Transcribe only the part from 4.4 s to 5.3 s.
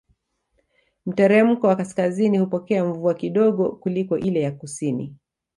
ya kusini